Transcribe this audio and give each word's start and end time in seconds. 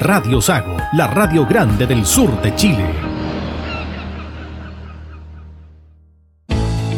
Radio 0.00 0.40
Sago, 0.40 0.76
la 0.94 1.06
radio 1.06 1.46
grande 1.46 1.86
del 1.86 2.04
sur 2.04 2.42
de 2.42 2.54
Chile. 2.56 2.84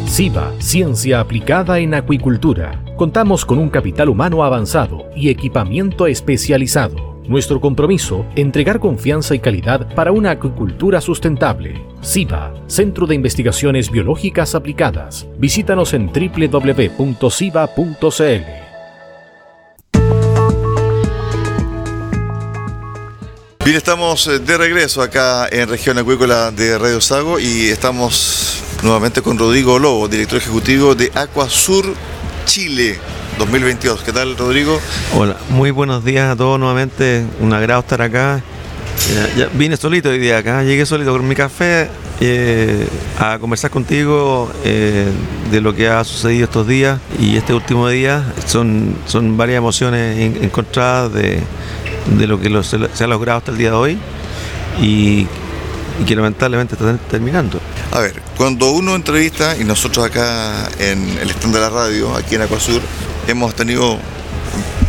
SIBA, 0.05 0.53
Ciencia 0.57 1.19
Aplicada 1.19 1.77
en 1.77 1.93
Acuicultura. 1.93 2.83
Contamos 2.95 3.45
con 3.45 3.59
un 3.59 3.69
capital 3.69 4.09
humano 4.09 4.43
avanzado 4.43 5.05
y 5.15 5.29
equipamiento 5.29 6.07
especializado. 6.07 7.21
Nuestro 7.27 7.61
compromiso, 7.61 8.25
entregar 8.35 8.79
confianza 8.79 9.35
y 9.35 9.39
calidad 9.39 9.93
para 9.93 10.11
una 10.11 10.31
acuicultura 10.31 10.99
sustentable. 10.99 11.85
SIBA, 12.01 12.55
Centro 12.65 13.05
de 13.05 13.15
Investigaciones 13.15 13.91
Biológicas 13.91 14.55
Aplicadas. 14.55 15.27
Visítanos 15.37 15.93
en 15.93 16.07
www.siba.cl. 16.07 17.07
Bien, 23.67 23.75
estamos 23.75 24.25
eh, 24.27 24.39
de 24.39 24.57
regreso 24.57 25.01
acá 25.01 25.45
en 25.51 25.67
Región 25.67 25.97
Acuícola 25.97 26.51
de 26.51 26.77
Radio 26.77 27.01
Sago 27.01 27.37
y 27.37 27.65
estamos 27.65 28.63
nuevamente 28.81 29.21
con 29.21 29.37
Rodrigo 29.37 29.77
Lobo, 29.77 30.07
director 30.07 30.37
ejecutivo 30.37 30.95
de 30.95 31.11
Aquasur 31.13 31.93
Chile 32.45 32.97
2022. 33.37 34.03
¿Qué 34.03 34.13
tal, 34.13 34.37
Rodrigo? 34.37 34.79
Hola, 35.13 35.35
muy 35.49 35.71
buenos 35.71 36.05
días 36.05 36.31
a 36.31 36.37
todos 36.37 36.57
nuevamente. 36.57 37.25
Un 37.41 37.51
agrado 37.51 37.81
estar 37.81 38.01
acá. 38.01 38.41
Vine 39.55 39.75
solito 39.75 40.11
hoy 40.11 40.19
día 40.19 40.37
acá, 40.37 40.63
llegué 40.63 40.85
solito 40.85 41.11
con 41.11 41.27
mi 41.27 41.35
café 41.35 41.89
eh, 42.21 42.87
a 43.19 43.37
conversar 43.37 43.69
contigo 43.69 44.49
eh, 44.63 45.09
de 45.51 45.59
lo 45.59 45.75
que 45.75 45.89
ha 45.89 46.05
sucedido 46.05 46.45
estos 46.45 46.69
días 46.69 47.01
y 47.19 47.35
este 47.35 47.53
último 47.53 47.89
día. 47.89 48.33
Son, 48.45 48.95
son 49.07 49.35
varias 49.35 49.57
emociones 49.57 50.17
encontradas 50.41 51.11
de 51.11 51.41
de 52.15 52.27
lo 52.27 52.39
que 52.39 52.63
se, 52.63 53.03
ha 53.03 53.07
logrado 53.07 53.39
hasta 53.39 53.51
el 53.51 53.57
día 53.57 53.71
de 53.71 53.75
hoy 53.75 53.99
y, 54.81 55.27
que 56.05 56.15
lamentablemente 56.15 56.75
está 56.75 56.95
terminando. 57.09 57.59
A 57.91 57.99
ver, 57.99 58.21
cuando 58.37 58.69
uno 58.71 58.95
entrevista, 58.95 59.57
y 59.57 59.63
nosotros 59.63 60.05
acá 60.05 60.69
en 60.77 61.17
el 61.17 61.31
stand 61.31 61.55
de 61.55 61.59
la 61.59 61.69
radio, 61.69 62.15
aquí 62.15 62.35
en 62.35 62.43
Acuasur, 62.43 62.81
hemos 63.27 63.55
tenido 63.55 63.97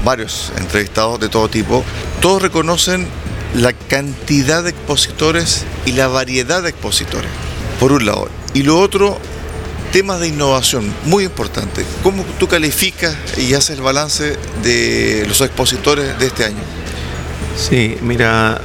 varios 0.05 0.53
entrevistados 0.59 1.19
de 1.19 1.29
todo 1.29 1.49
tipo, 1.49 1.83
todos 2.21 2.43
reconocen 2.43 3.07
la 3.55 3.73
cantidad 3.73 4.63
de 4.63 4.71
expositores 4.71 5.65
y 5.87 5.93
la 5.93 6.09
variedad 6.09 6.63
de 6.63 6.71
expositores, 6.71 7.31
por 7.81 7.93
un 7.93 8.05
lado. 8.05 8.29
Y 8.53 8.63
lo 8.63 8.79
otro, 8.79 9.19
temas 9.93 10.21
de 10.21 10.29
innovación, 10.29 10.93
muy 11.05 11.25
importante. 11.25 11.85
¿Cómo 12.03 12.25
tú 12.39 12.49
calificas 12.49 13.17
y 13.39 13.55
haces 13.55 13.77
el 13.77 13.83
balance 13.83 14.37
de 14.63 15.25
los 15.27 15.41
expositores 15.41 16.19
de 16.19 16.27
este 16.27 16.45
año? 16.45 16.78
Sí, 17.59 17.99
mira, 18.03 18.61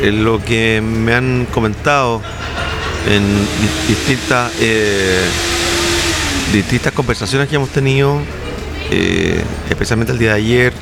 eh, 0.00 0.12
lo 0.12 0.42
que 0.42 0.80
me 0.80 1.12
han 1.12 1.44
comentado 1.52 2.22
en 3.08 3.22
distintas, 3.88 4.52
eh, 4.60 5.26
distintas 6.52 6.92
conversaciones 6.92 7.48
que 7.48 7.56
hemos 7.56 7.70
tenido, 7.70 8.20
eh, 8.92 9.42
especialmente 9.68 10.12
el 10.12 10.20
día 10.20 10.34
de 10.34 10.36
ayer, 10.36 10.72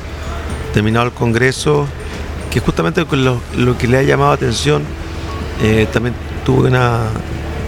terminado 0.71 1.07
el 1.07 1.13
Congreso, 1.13 1.87
que 2.51 2.59
justamente 2.59 3.03
lo, 3.11 3.41
lo 3.57 3.77
que 3.77 3.87
le 3.87 3.97
ha 3.97 4.03
llamado 4.03 4.31
atención, 4.31 4.83
también 5.91 6.13
tuve 6.45 6.67
una, 6.67 7.07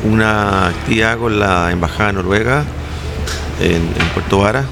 una 0.04 0.68
actividad 0.68 1.18
con 1.18 1.40
la 1.40 1.72
Embajada 1.72 2.12
Noruega 2.12 2.64
en, 3.60 3.74
en 3.74 4.08
Puerto 4.14 4.38
Vara 4.38 4.66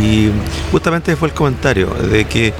y 0.00 0.30
justamente 0.70 1.16
fue 1.16 1.28
el 1.28 1.34
comentario 1.34 1.88
de 1.88 2.24
que 2.24 2.54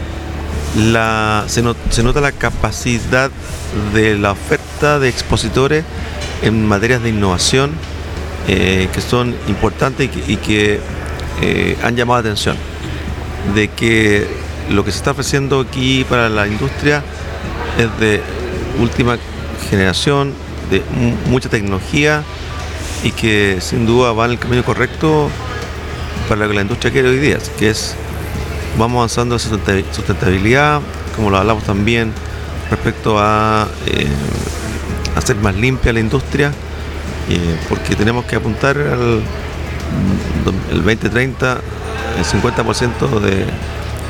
se, 1.48 2.02
nota 2.02 2.20
la 2.20 2.32
capacidad 2.32 3.30
de 3.92 4.16
la 4.16 4.32
oferta 4.32 4.98
de 4.98 5.08
expositores 5.08 5.84
en 6.42 6.66
materias 6.66 7.02
de 7.02 7.08
innovación 7.08 7.72
eh, 8.46 8.88
que 8.92 9.00
son 9.00 9.34
importantes 9.48 10.08
y 10.28 10.36
que, 10.36 10.80
eh, 11.42 11.76
han 11.82 11.96
llamado 11.96 12.22
la 12.22 12.28
atención. 12.28 12.56
De 13.54 13.68
que 13.68 14.26
lo 14.70 14.84
que 14.84 14.92
se 14.92 14.98
está 14.98 15.12
ofreciendo 15.12 15.60
aquí 15.60 16.04
para 16.08 16.28
la 16.28 16.46
industria 16.46 17.02
es 17.76 18.00
de 18.00 18.20
última 18.80 19.18
generación, 19.70 20.32
de 20.70 20.82
mucha 21.26 21.48
tecnología 21.48 22.22
y 23.02 23.10
que 23.12 23.58
sin 23.60 23.86
duda 23.86 24.12
va 24.12 24.26
en 24.26 24.32
el 24.32 24.38
camino 24.38 24.64
correcto 24.64 25.28
para 26.28 26.42
lo 26.42 26.48
que 26.48 26.54
la 26.54 26.62
industria 26.62 26.92
quiere 26.92 27.08
hoy 27.08 27.18
día, 27.18 27.38
que 27.58 27.70
es 27.70 27.96
vamos 28.78 28.98
avanzando 28.98 29.34
en 29.36 29.84
sustentabilidad, 29.92 30.80
como 31.16 31.30
lo 31.30 31.38
hablamos 31.38 31.64
también 31.64 32.12
respecto 32.70 33.18
a 33.18 33.66
eh, 33.86 34.06
hacer 35.16 35.36
más 35.36 35.54
limpia 35.54 35.92
la 35.92 36.00
industria, 36.00 36.52
eh, 37.28 37.56
porque 37.68 37.96
tenemos 37.96 38.24
que 38.24 38.36
apuntar 38.36 38.78
al 38.78 39.22
el 40.70 40.84
2030 40.84 41.60
el 42.18 42.24
50% 42.24 43.20
de 43.20 43.44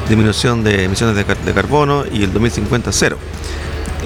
disminución 0.09 0.65
de 0.65 0.85
emisiones 0.85 1.17
de, 1.17 1.53
carbono 1.53 2.05
y 2.11 2.23
el 2.25 2.33
2050 2.33 2.93
cero. 2.93 3.19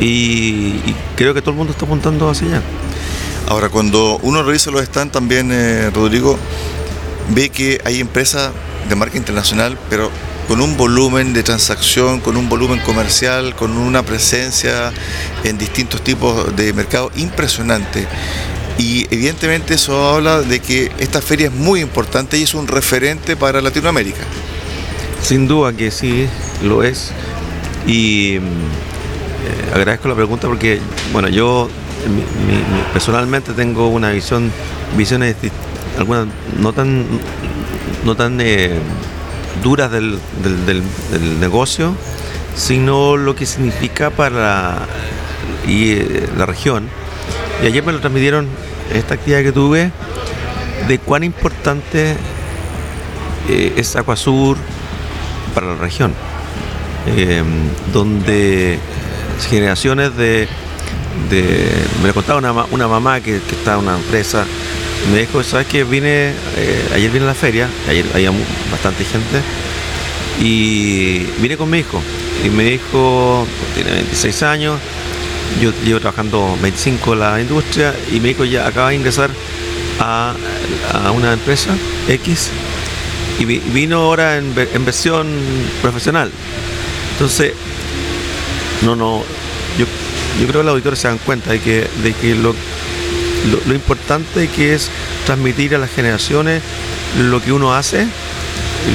Y, 0.01 0.81
creo 1.17 1.34
que 1.34 1.41
todo 1.41 1.51
el 1.51 1.56
mundo 1.56 1.72
está 1.72 1.84
apuntando 1.84 2.28
hacia 2.28 2.49
allá. 2.49 2.62
Ahora, 3.49 3.69
cuando 3.69 4.19
uno 4.22 4.43
revisa 4.43 4.71
los 4.71 4.84
stands 4.84 5.12
también, 5.12 5.51
eh, 5.53 5.91
Rodrigo, 5.95 6.39
ve 7.34 7.51
que 7.51 7.81
hay 7.84 8.01
empresas 8.01 8.51
de 8.89 8.97
marca 8.97 9.16
internacional, 9.16 9.78
pero 9.89 10.10
con 10.48 10.60
un 10.60 10.77
volumen 10.77 11.33
de 11.33 11.42
transacción, 11.42 12.21
con 12.21 12.36
un 12.36 12.48
volumen 12.48 12.80
comercial, 12.80 13.54
con 13.54 13.77
una 13.77 14.03
presencia 14.03 14.92
en 15.44 15.59
distintos 15.59 16.03
tipos 16.03 16.54
de 16.56 16.72
mercado 16.72 17.10
impresionante. 17.16 18.06
Y 18.78 19.06
evidentemente 19.15 19.74
eso 19.74 20.09
habla 20.09 20.42
de 20.42 20.60
que 20.60 20.91
esta 20.98 21.21
feria 21.21 21.48
es 21.48 21.53
muy 21.53 21.80
importante 21.80 22.39
y 22.39 22.42
es 22.42 22.54
un 22.54 22.66
referente 22.66 23.36
para 23.36 23.60
Latinoamérica. 23.60 24.22
Sin 25.22 25.47
duda 25.47 25.72
que 25.72 25.91
sí, 25.91 26.27
lo 26.62 26.83
es. 26.83 27.12
Y 27.86 28.36
eh, 28.36 28.41
agradezco 29.74 30.09
la 30.09 30.15
pregunta 30.15 30.48
porque, 30.48 30.80
bueno, 31.12 31.28
yo 31.28 31.68
personalmente 32.92 33.53
tengo 33.53 33.88
una 33.88 34.10
visión, 34.10 34.50
visiones 34.97 35.36
algunas 35.98 36.27
no 36.59 36.72
tan, 36.72 37.04
no 38.04 38.16
tan 38.16 38.41
eh, 38.41 38.78
duras 39.63 39.91
del, 39.91 40.19
negocio, 41.41 41.95
sino 42.54 43.16
lo 43.16 43.34
que 43.34 43.47
significa 43.47 44.10
para 44.10 44.87
y, 45.66 45.93
eh, 45.93 46.28
la 46.37 46.47
región. 46.47 46.89
Y 47.63 47.66
ayer 47.66 47.84
me 47.84 47.93
lo 47.93 48.01
transmitieron 48.01 48.49
esta 48.93 49.15
actividad 49.15 49.43
que 49.43 49.53
tuve 49.53 49.91
de 50.89 50.99
cuán 50.99 51.25
importante 51.25 52.16
eh, 53.49 53.72
es 53.77 53.97
Acuasur 53.97 54.57
para 55.55 55.69
la 55.69 55.77
región, 55.77 56.13
em, 57.16 57.45
donde 57.93 58.78
generaciones 59.48 60.16
de, 60.16 60.48
me 62.01 62.09
lo 62.09 62.15
contaba 62.15 62.39
una, 62.39 62.53
una 62.71 62.89
mamá 62.89 63.21
que, 63.21 63.37
está 63.37 63.75
en 63.75 63.81
una 63.81 63.97
empresa, 63.97 64.45
me 65.10 65.21
dijo, 65.21 65.43
¿sabes 65.43 65.66
que 65.66 65.84
Vine, 65.84 66.33
eh, 66.57 66.89
ayer 66.95 67.10
vine 67.10 67.25
a 67.25 67.28
la 67.28 67.34
feria, 67.34 67.69
ayer 67.89 68.07
había 68.15 68.31
bastante 68.71 69.04
gente, 69.04 69.43
y 70.41 71.19
vine 71.41 71.57
con 71.57 71.69
mi 71.71 71.78
hijo, 71.78 72.01
y 72.45 72.51
me 72.51 72.65
dijo, 72.65 73.47
tiene 73.75 73.93
26 73.93 74.43
años, 74.43 74.78
yo 75.60 75.72
llevo 75.84 76.01
trabajando 76.01 76.57
25 76.63 77.13
en 77.15 77.19
la 77.19 77.41
industria, 77.41 77.95
y 78.10 78.21
me 78.21 78.28
dijo, 78.28 78.45
ya 78.45 78.66
acaba 78.66 78.91
de 78.91 78.97
ingresar 78.97 79.31
a, 79.99 80.34
a 81.05 81.10
una 81.10 81.33
empresa 81.33 81.75
X, 82.09 82.51
y 83.39 83.45
vino 83.45 83.98
ahora 83.98 84.39
en, 84.39 84.55
versión 84.55 85.28
profesional. 85.81 86.31
Entonces, 87.13 87.53
no, 88.83 88.95
no, 88.95 89.22
yo, 89.78 89.87
yo 90.41 90.47
creo 90.47 90.60
que 90.60 90.65
los 90.65 90.72
auditores 90.72 90.98
se 90.98 91.09
dan 91.09 91.19
cuenta 91.19 91.51
de 91.51 91.60
que, 91.60 91.87
de 92.03 92.13
que 92.13 92.34
lo, 92.34 92.55
lo, 93.66 93.74
importante 93.74 94.48
que 94.48 94.74
es 94.74 94.91
transmitir 95.27 95.74
a 95.74 95.78
las 95.78 95.91
generaciones 95.91 96.62
lo 97.21 97.42
que 97.42 97.53
uno 97.53 97.74
hace, 97.74 98.06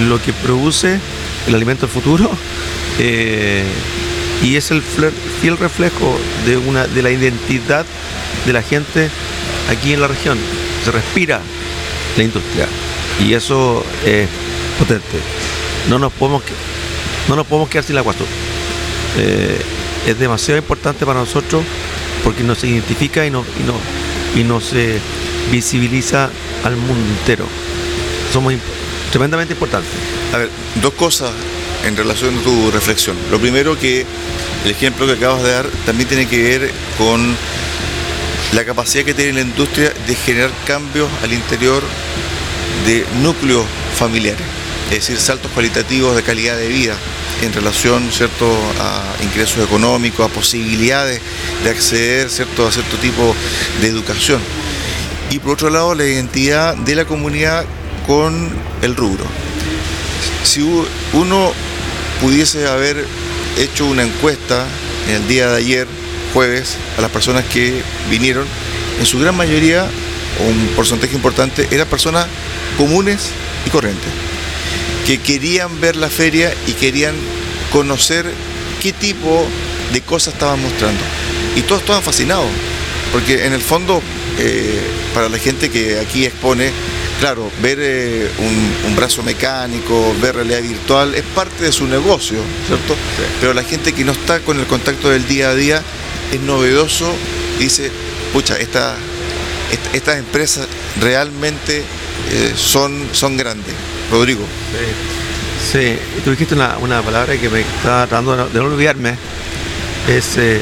lo 0.08 0.22
que 0.22 0.34
produce 0.34 1.00
el 1.48 1.56
alimento 1.56 1.86
del 1.86 1.94
futuro, 1.94 2.30
eh, 3.00 3.64
y 4.44 4.56
es 4.56 4.72
el 4.72 4.82
fiel 4.82 5.58
reflejo 5.58 6.18
de, 6.46 6.58
una, 6.58 6.86
de 6.88 7.02
la 7.02 7.12
identidad 7.12 7.86
de 8.46 8.54
la 8.54 8.62
gente 8.62 9.10
aquí 9.70 9.94
en 9.94 10.02
la 10.02 10.08
región. 10.08 10.38
Se 10.86 10.92
respira 10.92 11.42
la 12.16 12.24
industria 12.24 12.68
y 13.24 13.34
eso 13.34 13.84
es 14.06 14.28
potente. 14.78 15.20
No 15.90 15.98
nos 16.00 16.14
podemos, 16.14 16.44
no 17.28 17.36
nos 17.36 17.48
podemos 17.48 17.70
quedar 17.70 17.84
sin 17.84 17.96
la 17.96 18.02
Aguasur. 18.02 18.28
Eh, 19.18 19.60
es 20.06 20.20
demasiado 20.20 20.60
importante 20.60 21.06
para 21.06 21.20
nosotros 21.20 21.64
porque 22.24 22.44
nos 22.44 22.64
identifica 22.64 23.26
y, 23.26 23.30
y, 23.30 23.32
no, 23.32 23.44
y 24.36 24.46
se 24.62 25.00
visibiliza 25.52 26.30
al 26.64 26.76
mundo 26.76 27.06
entero. 27.20 27.46
Somos 28.32 28.54
tremendamente 29.12 29.54
importantes. 29.54 29.92
A 30.34 30.38
ver, 30.38 30.50
dos 30.82 30.94
cosas 30.94 31.32
en 31.86 31.96
relación 31.96 32.38
a 32.38 32.42
tu 32.42 32.72
reflexión. 32.72 33.16
Lo 33.32 33.40
primero 33.40 33.78
que 33.78 34.06
el 34.66 34.72
ejemplo 34.72 35.06
que 35.06 35.14
acabas 35.14 35.44
de 35.44 35.52
dar 35.52 35.66
también 35.86 36.08
tiene 36.10 36.28
que 36.28 36.42
ver 36.42 36.72
con 36.98 37.36
la 38.54 38.66
capacidad 38.66 39.04
que 39.04 39.14
tiene 39.14 39.34
la 39.34 39.42
industria 39.42 39.92
de 40.08 40.16
generar 40.16 40.52
cambios 40.66 41.10
al 41.24 41.34
interior 41.34 41.84
de 42.86 43.06
núcleos 43.22 43.66
familiares, 43.96 44.46
es 44.86 44.96
decir, 44.96 45.18
saltos 45.18 45.52
cualitativos 45.52 46.16
de 46.16 46.24
calidad 46.24 46.58
de 46.58 46.68
vida 46.68 46.96
en 47.42 47.54
relación 47.54 48.10
¿cierto? 48.12 48.46
a 48.80 49.04
ingresos 49.24 49.64
económicos, 49.64 50.30
a 50.30 50.34
posibilidades 50.34 51.22
de 51.64 51.70
acceder 51.70 52.30
¿cierto? 52.30 52.68
a 52.68 52.72
cierto 52.72 52.98
tipo 52.98 53.36
de 53.82 53.88
educación. 53.88 54.42
Y 55.30 55.40
por 55.40 55.54
otro 55.54 55.70
lado, 55.70 55.94
la 55.94 56.06
identidad 56.06 56.76
de 56.76 56.96
la 56.96 57.06
comunidad 57.06 57.66
con 58.06 58.50
el 58.82 58.96
rubro. 58.96 59.26
Si 60.44 60.62
uno 61.14 61.52
pudiese 62.22 62.68
haber 62.68 63.06
hecho 63.58 63.86
una 63.86 64.04
encuesta 64.04 64.66
en 65.10 65.16
el 65.16 65.28
día 65.28 65.50
de 65.50 65.58
ayer, 65.58 65.88
jueves, 66.34 66.76
a 66.98 67.02
las 67.02 67.12
personas 67.12 67.44
que 67.46 67.82
vinieron, 68.10 68.46
en 69.00 69.06
su 69.06 69.20
gran 69.20 69.36
mayoría, 69.36 69.88
un 70.48 70.68
porcentaje 70.76 71.16
importante, 71.16 71.68
eran 71.72 71.88
personas 71.88 72.28
comunes 72.78 73.30
y 73.66 73.70
corrientes, 73.70 74.10
que 75.08 75.20
querían 75.20 75.80
ver 75.80 75.96
la 75.96 76.10
feria 76.10 76.54
y 76.68 76.74
querían 76.74 77.16
conocer 77.72 78.26
qué 78.84 78.92
tipo 78.92 79.48
de 79.94 80.02
cosas 80.02 80.34
estaban 80.34 80.62
mostrando. 80.62 81.02
Y 81.56 81.62
todos 81.62 81.80
estaban 81.80 82.04
fascinados, 82.04 82.48
porque 83.14 83.46
en 83.46 83.54
el 83.54 83.62
fondo, 83.62 84.02
eh, 84.38 84.82
para 85.14 85.30
la 85.30 85.38
gente 85.40 85.70
que 85.70 85.98
aquí 85.98 86.26
expone, 86.26 86.72
claro, 87.22 87.50
ver 87.62 87.78
eh, 87.82 88.30
un, 88.86 88.96
brazo 88.98 89.24
mecánico, 89.24 90.14
ver 90.22 90.36
realidad 90.36 90.62
virtual, 90.62 91.16
es 91.16 91.24
parte 91.24 91.64
de 91.64 91.72
su 91.72 91.88
negocio, 91.88 92.40
¿cierto? 92.68 92.96
Pero 93.40 93.54
la 93.54 93.64
gente 93.64 93.94
que 93.94 94.04
no 94.04 94.12
está 94.12 94.42
con 94.42 94.60
el 94.60 94.66
contacto 94.66 95.10
del 95.10 95.26
día 95.26 95.52
a 95.52 95.56
día 95.56 95.82
es 96.34 96.42
novedoso 96.42 97.16
dice, 97.60 97.92
pucha, 98.34 98.58
esta, 98.58 98.96
estas 99.94 100.18
empresas 100.18 100.68
realmente 101.00 101.80
eh, 101.80 102.54
son, 102.56 103.08
son 103.14 103.38
grandes. 103.38 103.74
Rodrigo. 104.12 104.46
Sí, 105.72 105.98
tú 106.24 106.32
dijiste 106.32 106.56
una, 106.56 107.02
palabra 107.02 107.36
que 107.38 107.50
me 107.50 107.62
está 107.62 108.08
tratando 108.08 108.48
de 108.48 108.60
no 108.60 108.66
olvidarme. 108.66 109.16
Es, 110.08 110.38
eh, 110.38 110.62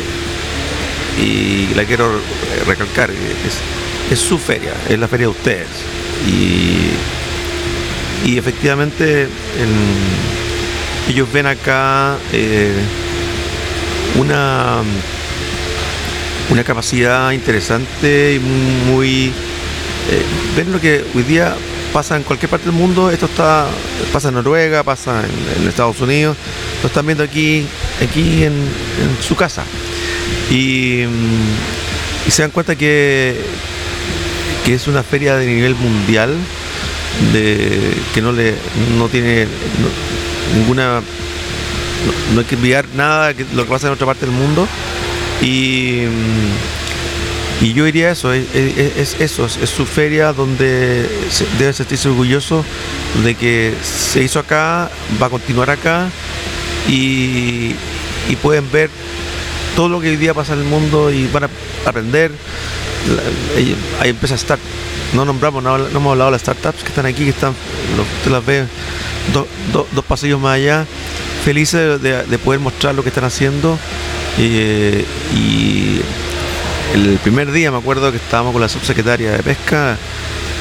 y 1.22 1.74
la 1.76 1.84
quiero 1.84 2.20
recalcar, 2.66 3.12
es, 3.12 4.20
su 4.20 4.38
feria, 4.38 4.74
es 4.90 4.98
la 4.98 5.08
feria 5.08 5.28
de 5.28 5.32
ustedes. 5.32 5.68
Y, 6.28 6.90
y 8.30 8.38
efectivamente 8.38 9.28
ellos 11.08 11.32
ven 11.32 11.46
acá 11.46 12.18
eh, 12.34 12.74
una, 14.20 14.82
una 16.50 16.64
capacidad 16.64 17.32
interesante 17.32 18.36
y 18.36 18.40
muy 18.40 19.32
eh, 20.10 20.24
ven 20.56 20.72
lo 20.72 20.80
que 20.80 21.04
hoy 21.14 21.24
día 21.24 21.56
pasa 21.96 22.18
en 22.18 22.24
cualquier 22.24 22.50
parte 22.50 22.66
del 22.66 22.74
mundo, 22.76 23.10
esto 23.10 23.26
está 23.26 23.68
pasa 24.12 24.28
en 24.28 24.34
Noruega, 24.34 24.84
pasa 24.84 25.24
en, 25.24 25.66
Estados 25.66 26.02
Unidos, 26.02 26.36
lo 26.82 26.88
están 26.90 27.06
viendo 27.06 27.24
aquí, 27.24 27.66
aquí 28.04 28.44
en, 28.44 28.54
su 29.22 29.34
casa. 29.38 29.64
Y, 30.52 31.06
se 32.28 32.42
dan 32.42 32.52
cuenta 32.52 32.76
que, 32.76 33.40
que 34.66 34.74
es 34.74 34.90
una 34.90 35.04
feria 35.04 35.38
de 35.38 35.46
nivel 35.46 35.74
mundial, 35.76 36.36
de, 37.32 37.94
que 38.14 38.22
no 38.22 38.34
le 38.34 38.56
no 38.98 39.08
tiene 39.08 39.48
ninguna 40.54 41.00
no, 42.34 42.40
hay 42.42 42.46
que 42.46 42.56
enviar 42.56 42.86
nada 42.94 43.32
de 43.32 43.46
lo 43.54 43.64
que 43.64 43.70
pasa 43.70 43.88
en 43.88 43.94
otra 43.94 44.06
parte 44.06 44.26
del 44.26 44.36
mundo 44.36 44.68
y 45.42 46.02
y 47.62 47.74
yo 47.74 47.86
diría 47.86 48.12
eso, 48.12 48.34
es, 48.34 48.46
eso, 49.20 49.46
es 49.46 49.70
su 49.70 49.86
feria 49.86 50.34
donde 50.34 51.08
debe 51.58 51.74
sentirse 51.74 52.10
orgulloso 52.10 52.66
de 53.24 53.36
que 53.36 53.74
se 53.82 54.24
hizo 54.24 54.40
acá, 54.40 54.90
va 55.22 55.28
a 55.28 55.30
continuar 55.30 55.70
acá 55.70 56.10
y, 56.88 57.76
pueden 58.42 58.70
ver 58.72 58.90
todo 59.76 59.88
lo 59.88 60.02
que 60.02 60.10
hoy 60.10 60.18
día 60.18 60.34
pasa 60.34 60.54
en 60.54 60.60
el 60.60 60.66
mundo 60.66 61.12
y 61.12 61.28
van 61.28 61.46
a 61.46 61.50
aprender. 61.86 62.32
Hay 64.02 64.10
empresas 64.10 64.42
start, 64.42 64.60
no 65.14 65.24
nombramos, 65.24 65.64
no, 65.64 65.76
hemos 65.78 66.12
hablado 66.12 66.32
de 66.32 66.32
las 66.34 66.42
startups 66.42 66.84
que 66.84 66.90
están 66.90 67.06
aquí, 67.06 67.24
que 67.24 67.30
están, 67.30 67.52
usted 67.52 68.32
las 68.32 68.46
ve 68.46 68.66
dos 69.94 70.06
pasillos 70.06 70.40
más 70.40 70.56
allá, 70.56 70.86
felices 71.46 72.02
de, 72.02 72.38
poder 72.40 72.60
mostrar 72.60 72.94
lo 72.94 73.04
que 73.04 73.10
están 73.10 73.24
haciendo 73.24 73.80
eh, 74.38 75.06
y 75.34 76.02
el 76.96 77.20
primer 77.22 77.52
día 77.52 77.72
me 77.72 77.78
acuerdo 77.78 78.10
que 78.12 78.18
estábamos 78.18 78.54
con 78.54 78.62
la 78.62 78.70
subsecretaria 78.70 79.34
de 79.34 79.44
Pesca, 79.44 79.98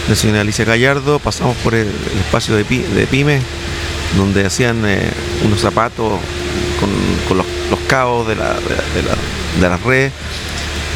la 0.09 0.15
señora 0.17 0.41
Alicia 0.41 0.65
Gallardo, 0.65 1.21
pasamos 1.21 1.57
por 1.59 1.75
el, 1.75 1.87
espacio 2.19 2.57
de, 2.57 2.65
pymes, 2.65 3.41
donde 4.17 4.45
hacían 4.45 4.85
eh, 4.85 5.11
unos 5.45 5.61
zapatos 5.61 6.19
con, 6.81 7.37
los, 7.39 7.47
cabos 7.87 8.27
de 8.27 8.35
la, 8.35 8.55
de, 9.61 9.77
red, 9.85 10.11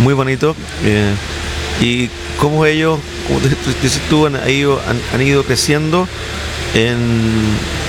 muy 0.00 0.12
bonito. 0.12 0.57
Eh, 0.85 1.14
y 1.80 2.11
como 2.40 2.66
ellos, 2.66 2.99
como 3.28 3.38
dices 3.40 4.00
tú, 4.11 4.26
han, 4.26 4.40
ido 5.23 5.45
creciendo 5.45 6.09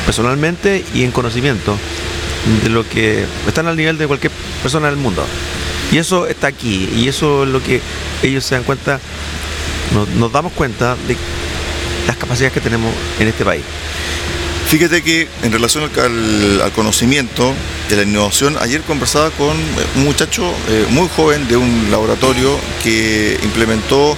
personalmente 0.06 0.86
y 0.94 1.04
en 1.04 1.12
conocimiento 1.12 1.76
de 2.64 2.70
lo 2.70 2.88
que 2.88 3.26
están 3.48 3.66
al 3.68 3.76
nivel 3.76 3.98
de 3.98 4.06
cualquier 4.06 4.32
persona 4.62 4.88
del 4.88 4.98
mundo. 4.98 5.26
Y 5.92 5.98
eso 5.98 6.28
está 6.28 6.48
aquí, 6.48 6.88
y 6.96 7.08
eso 7.08 7.44
es 7.44 7.50
lo 7.50 7.64
que 7.64 7.82
ellos 8.22 8.46
se 8.46 8.56
dan 8.56 8.64
cuenta, 8.64 9.00
nos, 10.18 10.32
damos 10.32 10.54
cuenta 10.54 10.96
de 11.08 11.18
las 12.06 12.16
capacidades 12.16 12.54
que 12.54 12.62
tenemos 12.62 12.94
en 13.20 13.28
este 13.28 13.44
país. 13.44 13.64
Fíjate 14.68 15.02
que 15.02 15.28
en 15.42 15.52
relación 15.52 15.90
al, 15.98 16.72
conocimiento 16.74 17.56
de 17.90 17.96
la 17.96 18.04
innovación, 18.04 18.56
ayer 18.62 18.82
conversaba 18.82 19.32
con 19.32 19.58
un 19.96 20.04
muchacho 20.04 20.54
eh, 20.68 20.86
muy 20.92 21.10
joven 21.16 21.48
de 21.48 21.58
un 21.58 21.88
laboratorio 21.90 22.60
que 22.84 23.40
implementó 23.42 24.16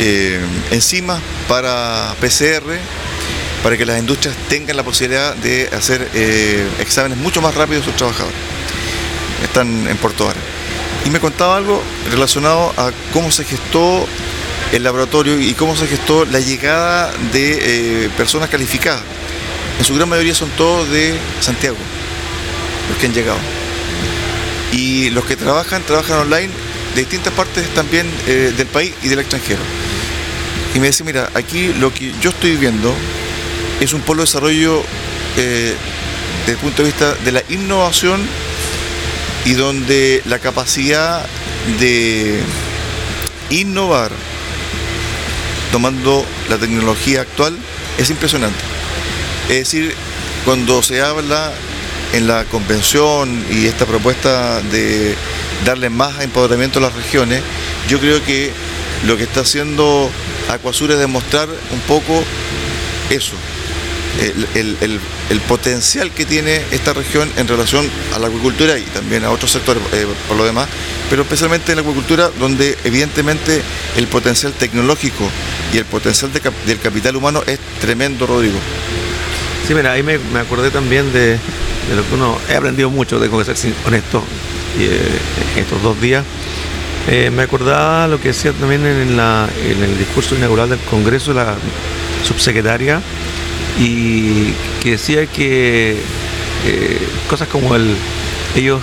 eh, 0.00 0.40
enzimas 0.70 1.20
para 1.48 2.14
PCR 2.18 2.78
para 3.62 3.76
que 3.76 3.84
las 3.84 3.98
industrias 3.98 4.34
tengan 4.48 4.76
la 4.76 4.82
posibilidad 4.82 5.36
de 5.36 5.68
hacer 5.68 6.08
eh, 6.14 6.66
exámenes 6.80 7.18
mucho 7.18 7.42
más 7.42 7.54
rápidos 7.54 7.82
a 7.82 7.84
sus 7.86 7.96
trabajadores. 7.96 8.38
Están 9.44 9.86
en 9.86 9.96
Puerto 9.98 10.24
Vara 10.24 10.40
y 11.04 11.10
me 11.10 11.20
contaba 11.20 11.56
algo 11.56 11.82
relacionado 12.10 12.72
a 12.76 12.92
cómo 13.12 13.30
se 13.30 13.44
gestó 13.44 14.06
el 14.72 14.84
laboratorio 14.84 15.38
y 15.40 15.54
cómo 15.54 15.76
se 15.76 15.86
gestó 15.86 16.24
la 16.24 16.40
llegada 16.40 17.12
de 17.32 18.06
eh, 18.06 18.10
personas 18.16 18.48
calificadas. 18.48 19.02
En 19.78 19.84
su 19.84 19.94
gran 19.94 20.08
mayoría 20.08 20.34
son 20.34 20.48
todos 20.50 20.88
de 20.90 21.18
Santiago, 21.40 21.76
los 22.88 22.98
que 22.98 23.06
han 23.06 23.14
llegado. 23.14 23.38
Y 24.72 25.10
los 25.10 25.24
que 25.24 25.36
trabajan, 25.36 25.82
trabajan 25.82 26.20
online 26.20 26.48
de 26.94 27.00
distintas 27.00 27.32
partes 27.32 27.68
también 27.74 28.08
eh, 28.26 28.52
del 28.56 28.66
país 28.66 28.94
y 29.02 29.08
del 29.08 29.18
extranjero. 29.18 29.60
Y 30.74 30.78
me 30.78 30.86
dice, 30.86 31.04
mira, 31.04 31.28
aquí 31.34 31.72
lo 31.74 31.92
que 31.92 32.12
yo 32.20 32.30
estoy 32.30 32.56
viendo 32.56 32.94
es 33.80 33.92
un 33.92 34.00
polo 34.00 34.22
de 34.22 34.26
desarrollo 34.26 34.82
eh, 35.36 35.74
desde 36.40 36.52
el 36.52 36.58
punto 36.58 36.82
de 36.82 36.88
vista 36.88 37.14
de 37.14 37.32
la 37.32 37.42
innovación 37.50 38.20
y 39.44 39.52
donde 39.54 40.22
la 40.26 40.38
capacidad 40.38 41.24
de 41.80 42.40
innovar 43.50 44.10
tomando 45.70 46.24
la 46.48 46.58
tecnología 46.58 47.22
actual 47.22 47.56
es 47.98 48.10
impresionante. 48.10 48.58
Es 49.48 49.58
decir, 49.58 49.94
cuando 50.44 50.82
se 50.82 51.00
habla 51.00 51.52
en 52.12 52.26
la 52.26 52.44
convención 52.44 53.44
y 53.50 53.66
esta 53.66 53.86
propuesta 53.86 54.60
de 54.60 55.14
darle 55.64 55.90
más 55.90 56.20
empoderamiento 56.20 56.78
a 56.78 56.82
las 56.82 56.94
regiones, 56.94 57.42
yo 57.88 57.98
creo 57.98 58.22
que 58.24 58.52
lo 59.06 59.16
que 59.16 59.24
está 59.24 59.40
haciendo 59.40 60.10
Acuasur 60.48 60.90
es 60.90 60.98
demostrar 60.98 61.48
un 61.48 61.80
poco 61.80 62.22
eso, 63.10 63.34
el, 64.54 65.00
potencial 65.40 66.10
que 66.10 66.26
tiene 66.26 66.60
esta 66.70 66.92
región 66.92 67.30
en 67.36 67.48
relación 67.48 67.88
a 68.14 68.18
la 68.18 68.26
agricultura 68.26 68.78
y 68.78 68.82
también 68.82 69.24
a 69.24 69.30
otros 69.30 69.50
sectores 69.50 69.82
eh, 69.92 70.06
por 70.28 70.36
lo 70.36 70.44
demás, 70.44 70.68
pero 71.08 71.22
especialmente 71.22 71.72
en 71.72 71.76
la 71.76 71.82
agricultura 71.82 72.30
donde 72.38 72.76
evidentemente 72.84 73.62
el 73.96 74.06
potencial 74.08 74.52
tecnológico 74.52 75.28
y 75.72 75.78
el 75.78 75.84
potencial 75.84 76.30
del 76.32 76.78
capital 76.78 77.16
humano 77.16 77.42
es 77.46 77.58
tremendo, 77.80 78.26
Rodrigo. 78.26 78.58
Sí, 79.66 79.74
mira, 79.74 79.92
ahí 79.92 80.02
me, 80.02 80.18
acordé 80.38 80.70
también 80.70 81.12
de, 81.12 81.38
lo 81.94 82.06
que 82.06 82.14
uno 82.14 82.38
he 82.48 82.56
aprendido 82.56 82.90
mucho, 82.90 83.20
tengo 83.20 83.38
que 83.38 83.54
ser 83.54 83.72
honesto, 83.86 84.22
eh, 84.78 85.18
estos 85.56 85.82
dos 85.82 86.00
días. 86.00 86.24
Eh, 87.08 87.30
me 87.30 87.42
acordaba 87.42 88.06
lo 88.06 88.20
que 88.20 88.28
decía 88.28 88.52
también 88.52 88.86
en, 88.86 89.18
en 89.18 89.82
el 89.82 89.98
discurso 89.98 90.34
inaugural 90.36 90.68
del 90.68 90.78
Congreso 90.80 91.32
la 91.32 91.56
subsecretaria 92.22 93.00
y 93.78 94.52
que 94.82 94.92
decía 94.92 95.26
que 95.26 95.96
eh, 96.66 97.08
cosas 97.28 97.48
como 97.48 97.74
el 97.74 97.96
ellos 98.56 98.80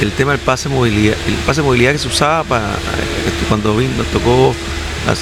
el 0.00 0.12
tema 0.12 0.32
del 0.32 0.40
pase 0.40 0.68
de 0.68 0.74
movilidad 0.74 1.16
el 1.26 1.34
pase 1.46 1.60
de 1.60 1.66
movilidad 1.66 1.92
que 1.92 1.98
se 1.98 2.08
usaba 2.08 2.44
para 2.44 2.72
este, 2.72 3.46
cuando 3.48 3.74
nos 3.74 4.06
tocó 4.08 4.54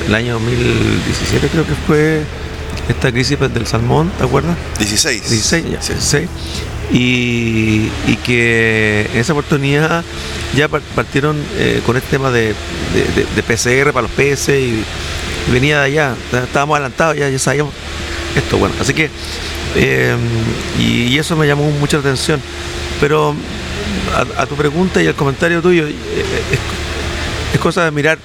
el 0.06 0.14
año 0.14 0.34
2017 0.34 1.48
creo 1.48 1.66
que 1.66 1.74
fue 1.86 2.24
esta 2.88 3.10
crisis 3.12 3.38
del 3.38 3.66
salmón, 3.66 4.10
¿te 4.18 4.24
acuerdas? 4.24 4.56
16. 4.78 5.30
16, 5.30 5.64
ya, 5.64 5.78
16. 5.78 6.28
Y, 6.92 7.88
y, 8.06 8.16
que 8.22 9.08
en 9.12 9.20
esa 9.20 9.32
oportunidad 9.32 10.04
ya 10.54 10.68
partieron 10.68 11.42
eh, 11.56 11.80
con 11.86 11.96
este 11.96 12.10
tema 12.10 12.30
de, 12.30 12.54
de, 12.94 13.42
PCR 13.42 13.92
para 13.92 14.02
los 14.02 14.10
peces 14.10 14.60
y, 14.60 14.84
venía 15.50 15.80
de 15.80 15.84
allá, 15.86 16.14
estábamos 16.32 16.76
adelantados, 16.76 17.16
ya, 17.16 17.28
ya 17.28 17.38
sabíamos 17.38 17.72
esto. 18.36 18.58
Bueno, 18.58 18.74
así 18.80 18.94
que, 18.94 19.10
eh, 19.76 20.16
y, 20.78 21.16
eso 21.18 21.36
me 21.36 21.46
llamó 21.46 21.70
mucha 21.72 21.98
atención. 21.98 22.40
Pero 23.00 23.34
a, 24.36 24.46
tu 24.46 24.54
pregunta 24.54 25.02
y 25.02 25.06
al 25.06 25.14
comentario 25.14 25.60
tuyo, 25.60 25.86
eh, 25.86 25.94
es, 27.52 27.60
cosa 27.60 27.84
de 27.84 27.90
mirar, 27.90 28.18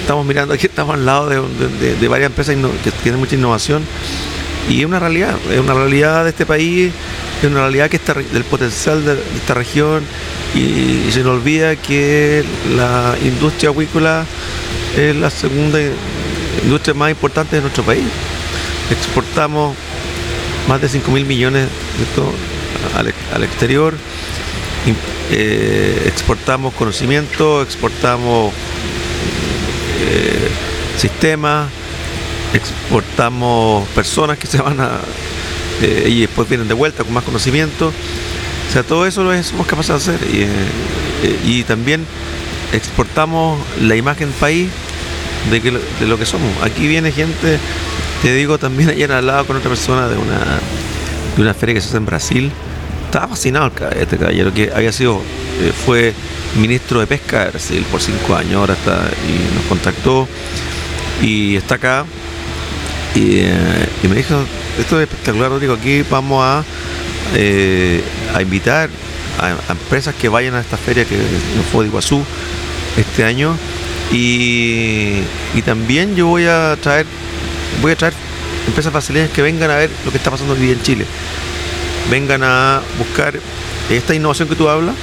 estamos 0.00 0.24
mirando 0.24 0.54
aquí, 0.54 0.66
estamos 0.72 0.94
al 0.94 1.04
lado 1.04 1.28
de, 1.28 2.08
varias 2.08 2.30
empresas 2.30 2.56
que 2.82 2.90
tienen 2.90 3.20
mucha 3.20 3.34
innovación 3.34 3.82
y 4.68 4.80
es 4.80 4.86
una 4.86 4.98
realidad, 4.98 5.36
es 5.50 5.58
una 5.58 5.74
realidad 5.74 6.24
de 6.24 6.30
este 6.30 6.46
país, 6.46 6.92
es 7.40 7.48
una 7.48 7.60
realidad 7.60 7.90
que 7.90 7.96
está 7.96 8.14
del 8.14 8.44
potencial 8.44 9.04
de, 9.04 9.14
esta 9.36 9.54
región 9.54 10.02
y, 10.54 11.10
se 11.10 11.20
nos 11.20 11.38
olvida 11.38 11.76
que 11.76 12.44
la 12.76 13.14
industria 13.22 13.70
acuícola 13.70 14.24
es 14.96 15.14
la 15.16 15.30
segunda 15.30 15.78
industria 16.62 16.94
más 16.94 17.10
importante 17.10 17.56
de 17.56 17.62
nuestro 17.62 17.82
país 17.84 18.04
exportamos 18.92 19.74
más 20.68 20.80
de 20.80 20.88
5 20.88 21.10
mil 21.10 21.24
millones 21.24 21.68
al, 23.34 23.44
exterior, 23.44 23.94
eh, 25.30 26.04
exportamos 26.06 26.74
conocimiento, 26.74 27.62
exportamos 27.62 28.52
eh, 30.00 30.48
sistemas, 30.96 31.68
exportamos 32.54 33.88
personas 33.88 34.38
que 34.38 34.46
se 34.46 34.60
van 34.60 34.80
a 34.80 35.00
eh, 35.80 36.08
y 36.08 36.20
después 36.20 36.48
vienen 36.48 36.68
de 36.68 36.74
vuelta 36.74 37.02
con 37.02 37.14
más 37.14 37.24
conocimiento. 37.24 37.88
O 37.88 38.72
sea, 38.72 38.82
todo 38.82 39.06
eso 39.06 39.22
lo 39.22 39.42
somos 39.42 39.66
capaces 39.66 40.06
de 40.06 40.14
hacer 40.14 40.28
y, 41.44 41.58
y 41.58 41.62
también 41.64 42.06
exportamos 42.72 43.58
la 43.80 43.96
imagen 43.96 44.30
país 44.32 44.68
de, 45.50 45.60
que, 45.60 45.70
de 45.70 46.06
lo 46.06 46.18
que 46.18 46.26
somos. 46.26 46.50
Aquí 46.62 46.86
viene 46.86 47.12
gente 47.12 47.58
te 48.22 48.32
digo, 48.32 48.56
también 48.56 48.88
ayer 48.88 49.10
hablaba 49.10 49.42
con 49.42 49.56
otra 49.56 49.68
persona 49.68 50.08
de 50.08 50.16
una, 50.16 50.38
de 51.36 51.42
una 51.42 51.54
feria 51.54 51.74
que 51.74 51.80
se 51.80 51.88
hace 51.88 51.96
en 51.96 52.06
Brasil. 52.06 52.52
Estaba 53.06 53.26
fascinado 53.26 53.72
este 53.98 54.16
caballero 54.16 54.54
que 54.54 54.70
había 54.72 54.92
sido, 54.92 55.20
eh, 55.60 55.72
fue 55.84 56.14
ministro 56.56 57.00
de 57.00 57.08
pesca 57.08 57.46
de 57.46 57.50
Brasil 57.50 57.84
por 57.90 58.00
cinco 58.00 58.36
años, 58.36 58.54
ahora 58.54 58.74
está 58.74 59.10
y 59.28 59.54
nos 59.56 59.64
contactó 59.64 60.28
y 61.20 61.56
está 61.56 61.74
acá. 61.74 62.04
Y, 63.16 63.40
eh, 63.40 63.88
me 64.04 64.14
dijo, 64.14 64.36
esto 64.78 65.00
es 65.00 65.08
espectacular, 65.08 65.50
Rodrigo, 65.50 65.74
aquí 65.74 66.04
vamos 66.08 66.44
a, 66.44 66.64
eh, 67.34 68.02
a 68.34 68.40
invitar 68.40 68.88
a, 69.40 69.72
empresas 69.72 70.14
que 70.14 70.28
vayan 70.28 70.54
a 70.54 70.60
esta 70.60 70.76
feria 70.76 71.04
que 71.04 71.16
nos 71.16 71.66
fue 71.72 71.84
de 71.84 71.88
Iguazú 71.88 72.22
este 72.96 73.24
año. 73.24 73.56
Y, 74.12 75.22
y 75.54 75.62
también 75.64 76.14
yo 76.14 76.28
voy 76.28 76.46
a 76.46 76.76
traer 76.80 77.06
voy 77.82 77.92
a 77.92 77.96
traer 77.96 78.14
empresas 78.66 78.92
brasileñas 78.92 79.30
que 79.30 79.42
vengan 79.42 79.70
a 79.70 79.76
ver 79.76 79.90
lo 80.04 80.12
que 80.12 80.16
está 80.16 80.30
pasando 80.30 80.54
hoy 80.54 80.60
día 80.60 80.72
en 80.72 80.82
Chile. 80.82 81.04
Vengan 82.10 82.42
a 82.44 82.80
buscar 82.96 83.34
esta 83.90 84.14
innovación 84.14 84.48
que 84.48 84.54
tú 84.54 84.68
hablas 84.68 84.94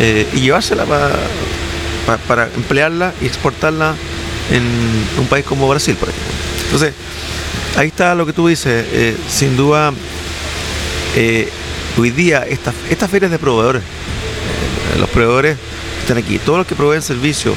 eh, 0.00 0.26
y 0.34 0.40
llevársela 0.40 0.84
para, 0.84 2.48
emplearla 2.56 3.14
y 3.20 3.26
exportarla 3.26 3.94
en 4.50 4.62
un 5.18 5.26
país 5.28 5.44
como 5.44 5.68
Brasil, 5.68 5.94
por 5.94 6.08
ejemplo. 6.08 6.32
Entonces, 6.64 6.94
ahí 7.76 7.88
está 7.88 8.14
lo 8.14 8.26
que 8.26 8.32
tú 8.32 8.48
dices. 8.48 8.84
Eh, 8.92 9.16
sin 9.28 9.56
duda, 9.56 9.92
eh, 11.14 11.48
hoy 11.96 12.10
día 12.10 12.44
estas 12.48 12.74
esta 12.90 13.06
ferias 13.06 13.30
de 13.30 13.38
proveedores, 13.38 13.82
los 14.98 15.08
proveedores 15.10 15.56
están 16.00 16.18
aquí, 16.18 16.38
todos 16.38 16.58
los 16.58 16.66
que 16.66 16.74
proveen 16.74 17.02
servicios 17.02 17.54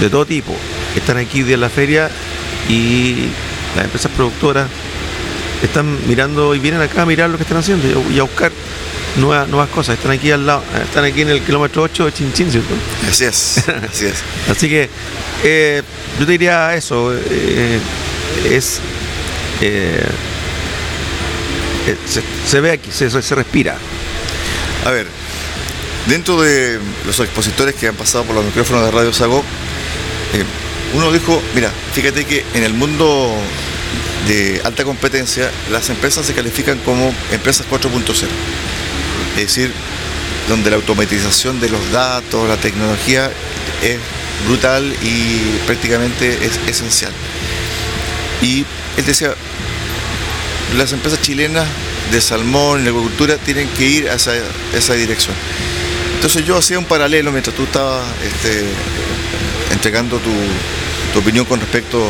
de 0.00 0.08
todo 0.08 0.24
tipo, 0.24 0.54
están 0.96 1.18
aquí 1.18 1.40
en 1.40 1.60
la 1.60 1.68
feria 1.68 2.10
y 2.68 3.28
las 3.76 3.84
empresas 3.84 4.10
productoras 4.12 4.68
están 5.62 5.98
mirando 6.06 6.54
y 6.54 6.58
vienen 6.58 6.80
acá 6.80 7.02
a 7.02 7.06
mirar 7.06 7.30
lo 7.30 7.36
que 7.36 7.42
están 7.42 7.58
haciendo 7.58 7.88
y 8.10 8.18
a 8.18 8.22
buscar 8.22 8.52
nuevas, 9.16 9.48
nuevas 9.48 9.68
cosas. 9.70 9.96
Están 9.96 10.12
aquí 10.12 10.30
al 10.30 10.46
lado, 10.46 10.62
están 10.82 11.04
aquí 11.04 11.22
en 11.22 11.30
el 11.30 11.42
kilómetro 11.42 11.82
8 11.82 12.06
de 12.06 12.12
Chinchín, 12.12 12.50
¿cierto? 12.50 12.74
Así 13.08 13.24
es, 13.24 13.64
así 13.90 14.06
es. 14.06 14.22
así 14.50 14.68
que 14.68 14.88
eh, 15.42 15.82
yo 16.18 16.26
te 16.26 16.32
diría 16.32 16.74
eso, 16.74 17.14
eh, 17.14 17.78
es... 18.50 18.80
Eh, 19.60 20.06
se, 22.46 22.60
ve 22.60 22.72
aquí, 22.72 22.90
se, 22.90 23.10
se 23.10 23.34
respira. 23.34 23.76
A 24.86 24.90
ver, 24.90 25.06
dentro 26.06 26.40
de 26.40 26.78
los 27.06 27.20
expositores 27.20 27.74
que 27.74 27.88
han 27.88 27.94
pasado 27.94 28.24
por 28.24 28.34
los 28.34 28.44
micrófonos 28.44 28.84
de 28.86 28.90
Radio 28.90 29.12
Sago, 29.12 29.44
uno 30.94 31.12
dijo, 31.12 31.42
mira, 31.54 31.70
fíjate 31.92 32.24
que 32.24 32.44
en 32.54 32.62
el 32.62 32.72
mundo 32.72 33.34
de 34.28 34.62
alta 34.64 34.84
competencia 34.84 35.50
las 35.70 35.90
empresas 35.90 36.24
se 36.24 36.34
califican 36.34 36.78
como 36.78 37.12
empresas 37.32 37.66
4.0. 37.70 38.26
Es 39.36 39.36
decir, 39.36 39.72
donde 40.48 40.70
la 40.70 40.76
automatización 40.76 41.60
de 41.60 41.68
los 41.68 41.90
datos, 41.90 42.48
la 42.48 42.56
tecnología 42.56 43.30
es 43.82 43.98
brutal 44.46 44.84
y 45.02 45.58
prácticamente 45.66 46.46
es 46.46 46.58
esencial. 46.68 47.12
Y 48.40 48.64
él 48.96 49.04
decía, 49.04 49.34
las 50.76 50.92
empresas 50.92 51.20
chilenas 51.20 51.66
de 52.12 52.20
salmón 52.20 52.84
y 52.84 52.88
agricultura 52.88 53.36
tienen 53.36 53.68
que 53.68 53.86
ir 53.86 54.08
a 54.08 54.14
esa, 54.14 54.94
dirección. 54.94 55.34
Entonces 56.14 56.44
yo 56.44 56.56
hacía 56.56 56.78
un 56.78 56.84
paralelo 56.84 57.32
mientras 57.32 57.56
tú 57.56 57.64
estabas 57.64 58.04
este, 58.24 58.64
entregando 59.72 60.18
tu, 60.18 60.30
tu 61.14 61.20
opinión 61.20 61.46
con 61.46 61.60
respecto 61.60 62.04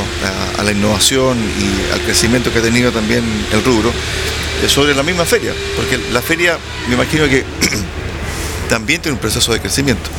a, 0.58 0.62
la 0.62 0.72
innovación 0.72 1.36
y 1.38 1.92
al 1.92 2.00
crecimiento 2.00 2.50
que 2.50 2.58
ha 2.58 2.62
tenido 2.62 2.90
también 2.90 3.22
el 3.52 3.62
rubro 3.62 3.90
eh, 3.90 4.68
sobre 4.68 4.94
la 4.94 5.02
misma 5.02 5.26
feria, 5.26 5.52
porque 5.76 5.98
la 6.10 6.22
feria 6.22 6.58
me 6.88 6.94
imagino 6.94 7.28
que 7.28 7.44
también 8.68 9.02
tiene 9.02 9.14
un 9.14 9.20
proceso 9.20 9.52
de 9.52 9.60
crecimiento 9.60 10.10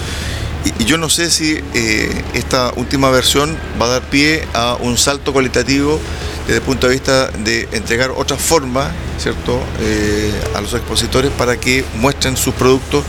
y 0.79 0.85
yo 0.85 0.97
no 0.97 1.09
sé 1.09 1.29
si 1.29 1.59
eh, 1.73 2.23
esta 2.33 2.73
última 2.75 3.09
versión 3.09 3.55
va 3.79 3.85
a 3.85 3.89
dar 3.89 4.01
pie 4.03 4.47
a 4.53 4.75
un 4.79 4.97
salto 4.97 5.31
cualitativo 5.31 5.99
desde 6.47 6.57
el 6.57 6.63
punto 6.63 6.87
de 6.87 6.93
vista 6.93 7.27
de 7.27 7.67
entregar 7.71 8.11
otra 8.11 8.37
forma, 8.37 8.91
¿cierto?, 9.19 9.59
eh, 9.81 10.31
a 10.55 10.61
los 10.61 10.73
expositores 10.73 11.31
para 11.31 11.57
que 11.57 11.83
muestren 11.95 12.37
sus 12.37 12.53
productos 12.53 13.03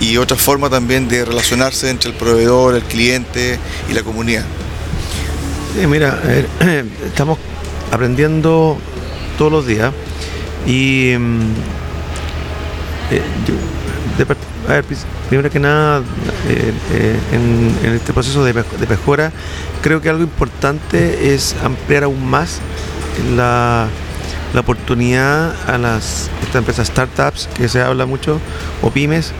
y 0.00 0.16
otra 0.16 0.36
forma 0.36 0.70
también 0.70 1.08
de 1.08 1.24
relacionarse 1.24 1.88
entre 1.88 2.10
el 2.10 2.16
proveedor, 2.16 2.74
el 2.74 2.82
cliente 2.82 3.58
y 3.90 3.94
la 3.94 4.02
comunidad. 4.02 4.44
Mira, 5.88 6.18
estamos 7.06 7.38
aprendiendo 7.90 8.78
todos 9.38 9.52
los 9.52 9.66
días 9.66 9.92
y 10.66 11.14
mm, 11.18 11.40
eh, 13.10 13.22
a 14.68 14.72
ver, 14.72 14.84
primero 15.28 15.50
que 15.50 15.60
nada, 15.60 16.00
eh, 16.48 16.72
eh, 16.92 17.18
en, 17.32 17.92
este 17.94 18.12
proceso 18.12 18.44
de, 18.44 18.54
mejora, 18.88 19.32
creo 19.82 20.00
que 20.00 20.08
algo 20.08 20.22
importante 20.22 21.34
es 21.34 21.54
ampliar 21.62 22.04
aún 22.04 22.24
más 22.24 22.60
la, 23.36 23.88
oportunidad 24.56 25.52
a 25.68 25.78
las 25.78 26.30
estas 26.40 26.56
empresas 26.56 26.86
startups 26.86 27.48
que 27.56 27.68
se 27.68 27.82
habla 27.82 28.06
mucho 28.06 28.40
o 28.82 28.90
pymes, 28.90 29.32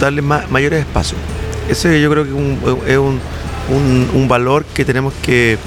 darle 0.00 0.22
mayores 0.22 0.80
espacios. 0.80 1.20
Ese 1.68 2.00
yo 2.00 2.10
creo 2.10 2.24
que 2.24 2.30
es 2.92 2.98
un, 2.98 3.20
valor 4.28 4.64
que 4.64 4.84
tenemos 4.84 5.12
que 5.22 5.58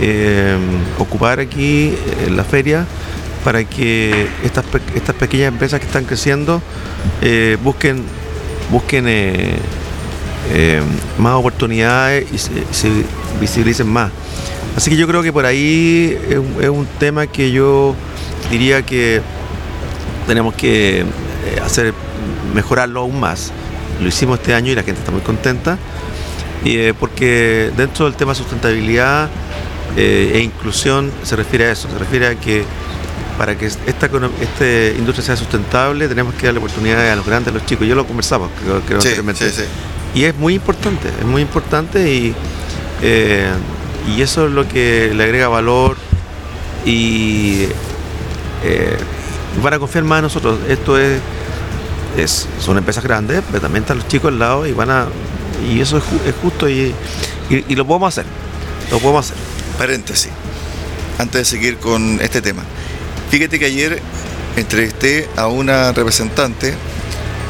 eh, 0.00 0.56
ocupar 0.98 1.40
aquí 1.40 1.94
en 2.26 2.36
la 2.36 2.44
feria 2.44 2.86
para 3.44 3.64
que 3.64 4.28
estas, 4.42 4.64
estas 4.94 5.14
pequeñas 5.14 5.48
empresas 5.48 5.78
que 5.78 5.86
están 5.86 6.04
creciendo 6.04 6.62
eh, 7.20 7.58
busquen, 7.62 8.02
busquen 8.70 9.04
eh, 9.08 9.52
más 11.18 11.34
oportunidades 11.34 12.26
y 12.32 12.38
se, 12.38 12.90
visibilicen 13.38 13.88
más. 13.88 14.10
Así 14.76 14.90
que 14.90 14.96
yo 14.96 15.06
creo 15.06 15.22
que 15.22 15.32
por 15.32 15.44
ahí 15.44 16.16
es 16.60 16.68
un, 16.68 16.86
tema 16.98 17.26
que 17.26 17.50
yo 17.50 17.94
diría 18.50 18.82
que 18.82 19.20
tenemos 20.26 20.54
que 20.54 21.04
hacer 21.62 21.92
mejorarlo 22.54 23.00
aún 23.00 23.20
más. 23.20 23.52
Lo 24.00 24.08
hicimos 24.08 24.38
este 24.38 24.54
año 24.54 24.72
y 24.72 24.74
la 24.74 24.82
gente 24.82 25.00
está 25.00 25.12
muy 25.12 25.20
contenta. 25.20 25.78
Porque 26.98 27.70
dentro 27.76 28.04
del 28.04 28.14
tema 28.14 28.34
sustentabilidad 28.34 29.28
e 29.96 30.40
inclusión 30.42 31.10
se 31.22 31.36
refiere 31.36 31.66
a 31.66 31.72
eso, 31.72 31.88
se 31.90 31.98
refiere 31.98 32.26
a 32.26 32.34
que 32.34 32.64
para 33.40 33.56
que 33.56 33.64
esta, 33.64 33.80
esta 33.86 34.98
industria 34.98 35.24
sea 35.24 35.34
sustentable 35.34 36.08
tenemos 36.08 36.34
que 36.34 36.44
darle 36.44 36.58
oportunidades 36.58 37.10
a 37.10 37.16
los 37.16 37.24
grandes, 37.24 37.50
a 37.50 37.56
los 37.56 37.64
chicos. 37.64 37.86
Yo 37.86 37.94
lo 37.94 38.06
conversamos, 38.06 38.50
creo, 38.86 39.00
sí, 39.00 39.14
Y 40.14 40.24
es 40.24 40.36
muy 40.36 40.52
importante, 40.52 41.08
es 41.08 41.24
muy 41.24 41.40
importante 41.40 42.12
y, 42.12 42.34
eh, 43.00 43.48
y 44.14 44.20
eso 44.20 44.44
es 44.44 44.52
lo 44.52 44.68
que 44.68 45.14
le 45.14 45.24
agrega 45.24 45.48
valor 45.48 45.96
y 46.84 47.62
eh, 48.62 48.98
van 49.62 49.72
a 49.72 49.78
confiar 49.78 50.04
más 50.04 50.18
en 50.18 50.24
nosotros. 50.24 50.58
Esto 50.68 50.98
es, 50.98 51.18
es, 52.18 52.46
son 52.60 52.76
empresas 52.76 53.02
grandes, 53.02 53.42
pero 53.50 53.62
también 53.62 53.84
están 53.84 53.96
los 53.96 54.06
chicos 54.06 54.28
al 54.28 54.38
lado 54.38 54.66
y 54.66 54.72
van 54.74 54.90
a 54.90 55.06
y 55.68 55.80
eso 55.80 55.98
es, 55.98 56.04
justo 56.42 56.68
y, 56.68 56.94
lo 57.68 57.86
podemos 57.86 58.08
hacer. 58.08 58.26
Lo 58.90 58.98
podemos 58.98 59.26
hacer. 59.26 59.36
Paréntesis, 59.78 60.30
antes 61.18 61.40
de 61.40 61.44
seguir 61.44 61.78
con 61.78 62.20
este 62.20 62.42
tema. 62.42 62.62
Fíjate 63.30 63.58
que 63.58 63.66
ayer 63.66 64.00
entrevisté 64.56 65.28
a 65.36 65.46
una 65.46 65.92
representante 65.92 66.74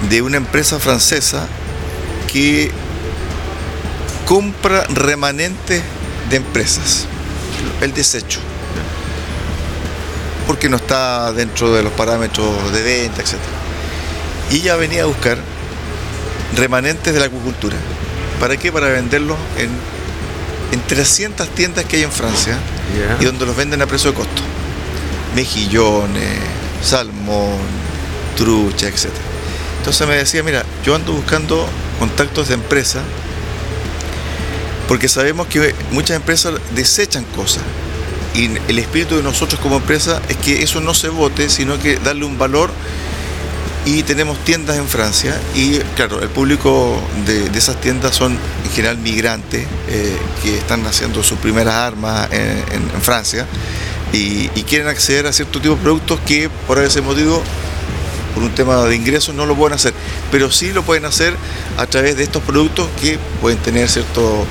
de 0.08 0.22
una 0.22 0.36
empresa 0.36 0.78
francesa 0.78 1.46
que 2.30 2.70
compra 4.26 4.84
remanentes 4.84 5.82
de 6.28 6.36
empresas, 6.36 7.06
el 7.80 7.92
desecho, 7.92 8.40
porque 10.46 10.68
no 10.68 10.76
está 10.76 11.32
dentro 11.32 11.74
de 11.74 11.82
los 11.82 11.92
parámetros 11.92 12.72
de 12.72 12.82
venta, 12.82 13.22
etc. 13.22 13.34
Y 14.50 14.56
ella 14.56 14.76
venía 14.76 15.02
a 15.02 15.06
buscar 15.06 15.38
remanentes 16.56 17.12
de 17.12 17.20
la 17.20 17.26
acuicultura. 17.26 17.76
¿Para 18.38 18.56
qué? 18.56 18.72
Para 18.72 18.88
venderlos 18.88 19.36
en, 19.58 19.70
en 20.72 20.86
300 20.86 21.48
tiendas 21.50 21.84
que 21.84 21.96
hay 21.96 22.02
en 22.02 22.12
Francia 22.12 22.58
y 23.20 23.24
donde 23.24 23.46
los 23.46 23.56
venden 23.56 23.82
a 23.82 23.86
precio 23.86 24.10
de 24.10 24.16
costo 24.16 24.42
mejillones, 25.34 26.38
salmón, 26.82 27.58
trucha, 28.36 28.88
etc. 28.88 29.06
Entonces 29.78 30.06
me 30.06 30.16
decía, 30.16 30.42
mira, 30.42 30.64
yo 30.84 30.94
ando 30.94 31.12
buscando 31.12 31.66
contactos 31.98 32.48
de 32.48 32.54
empresa 32.54 33.02
porque 34.88 35.08
sabemos 35.08 35.46
que 35.46 35.74
muchas 35.92 36.16
empresas 36.16 36.54
desechan 36.74 37.24
cosas 37.24 37.62
y 38.34 38.50
el 38.68 38.78
espíritu 38.78 39.16
de 39.16 39.22
nosotros 39.22 39.60
como 39.60 39.76
empresa 39.76 40.20
es 40.28 40.36
que 40.36 40.62
eso 40.62 40.80
no 40.80 40.94
se 40.94 41.08
vote, 41.08 41.48
sino 41.48 41.78
que 41.78 41.96
darle 41.96 42.24
un 42.24 42.38
valor 42.38 42.70
y 43.84 44.02
tenemos 44.02 44.38
tiendas 44.44 44.76
en 44.76 44.86
Francia 44.86 45.38
y 45.54 45.78
claro, 45.96 46.20
el 46.20 46.28
público 46.28 47.00
de, 47.26 47.46
esas 47.56 47.80
tiendas 47.80 48.14
son 48.14 48.32
en 48.32 48.70
general 48.72 48.98
migrantes 48.98 49.66
eh, 49.88 50.16
que 50.42 50.58
están 50.58 50.86
haciendo 50.86 51.22
sus 51.22 51.38
primeras 51.38 51.74
armas 51.74 52.28
en 52.32 53.02
Francia 53.02 53.46
y, 54.12 54.48
quieren 54.62 54.88
acceder 54.88 55.26
a 55.26 55.32
cierto 55.32 55.60
tipo 55.60 55.74
de 55.74 55.82
productos 55.82 56.20
que 56.20 56.48
por 56.66 56.78
ese 56.78 57.00
motivo, 57.00 57.42
por 58.34 58.42
un 58.44 58.54
tema 58.54 58.84
de 58.84 58.94
ingresos, 58.94 59.34
no 59.34 59.46
lo 59.46 59.56
pueden 59.56 59.74
hacer. 59.74 59.92
Pero 60.30 60.50
sí 60.50 60.72
lo 60.72 60.82
pueden 60.82 61.04
hacer 61.04 61.34
a 61.76 61.86
través 61.86 62.16
de 62.16 62.22
estos 62.22 62.42
productos 62.42 62.88
que 63.00 63.18
pueden 63.40 63.58
tener 63.58 63.88
cierto 63.88 64.44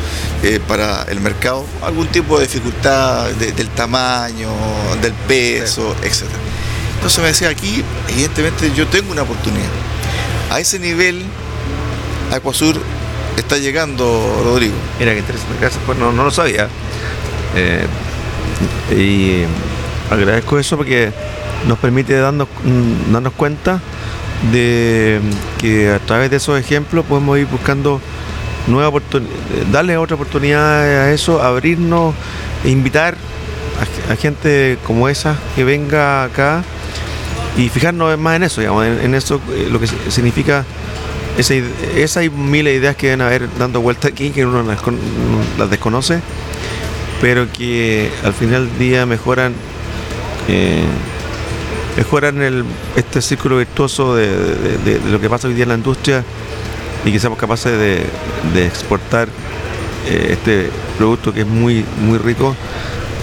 eh, 0.44 0.60
para 0.68 1.04
el 1.04 1.20
mercado 1.20 1.66
algún 1.82 2.08
tipo 2.08 2.38
de 2.38 2.48
dificultad 2.48 3.30
del 3.32 3.70
tamaño, 3.70 4.50
del 5.02 5.14
peso, 5.14 5.96
etc. 6.04 6.24
Entonces 7.00 7.20
me 7.22 7.28
decía 7.28 7.48
aquí, 7.48 7.82
evidentemente 8.10 8.74
yo 8.76 8.86
tengo 8.88 9.14
una 9.14 9.22
oportunidad. 9.22 9.70
A 10.52 10.60
ese 10.60 10.80
nivel, 10.80 11.24
Acuasur 12.34 12.78
está 13.38 13.58
llegando, 13.58 14.42
Rodrigo. 14.44 14.74
Mira, 15.00 15.14
que 15.14 15.20
interesante, 15.20 15.56
gracias, 15.62 15.82
pues 15.86 15.98
no, 15.98 16.12
no 16.12 16.26
lo 16.26 16.32
sabía. 16.32 16.68
Eh, 17.56 17.86
y 18.92 19.44
agradezco 20.14 20.60
eso 20.60 20.76
porque 20.76 21.14
nos 21.68 21.78
permite 21.80 22.16
darnos, 22.16 22.50
mm, 22.66 23.14
darnos 23.14 23.32
cuenta 23.34 23.80
de 24.52 25.22
que 25.58 25.90
a 25.90 26.00
través 26.00 26.30
de 26.30 26.38
esos 26.38 26.60
ejemplos 26.60 27.06
podemos 27.06 27.38
ir 27.40 27.46
buscando 27.46 28.02
oportunidades, 28.78 29.72
darle 29.72 29.98
otra 29.98 30.16
oportunidad 30.16 30.82
a 30.84 31.12
eso, 31.12 31.42
abrirnos 31.42 32.14
e 32.64 32.70
invitar 32.70 33.16
a, 34.10 34.16
gente 34.16 34.78
como 34.86 35.08
esa 35.08 35.36
que 35.56 35.64
venga 35.64 36.24
acá 36.24 36.64
y 37.60 37.68
fijarnos 37.68 38.18
más 38.18 38.38
en 38.38 38.44
eso, 38.44 38.62
digamos, 38.62 38.86
en, 38.86 39.14
eso 39.14 39.42
eh, 39.52 39.68
lo 39.70 39.80
que 39.80 39.88
significa 39.88 40.66
esa, 41.38 41.54
esa 41.96 42.24
y 42.24 42.30
miles 42.30 42.74
de 42.74 42.80
ideas 42.80 42.96
que 42.96 43.08
deben 43.08 43.22
haber 43.22 43.50
dando 43.58 43.82
vuelta 43.82 44.08
aquí 44.08 44.32
que 44.32 44.46
uno 44.46 44.64
las 45.58 45.70
desconoce 45.70 46.22
pero 47.22 47.52
que 47.52 48.10
al 48.24 48.34
final 48.34 48.70
del 48.70 48.80
día 48.80 49.06
mejoran 49.06 49.54
eh, 50.48 50.84
mejoran 51.98 52.42
el, 52.42 52.64
este 52.96 53.22
círculo 53.22 53.58
virtuoso 53.58 54.16
de, 54.16 55.02
lo 55.12 55.20
que 55.20 55.30
pasa 55.30 55.50
hoy 55.50 55.54
día 55.54 55.64
en 55.64 55.70
la 55.70 55.76
industria 55.76 56.24
y 57.04 57.12
que 57.12 57.20
seamos 57.20 57.38
capaces 57.38 57.78
de, 57.78 58.66
exportar 58.66 59.28
eh, 60.08 60.30
este 60.32 60.70
producto 60.98 61.34
que 61.34 61.42
es 61.42 61.48
muy 61.48 61.84
muy 62.02 62.18
rico 62.18 62.56